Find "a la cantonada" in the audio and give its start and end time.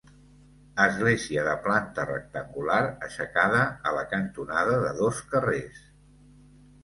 3.89-4.79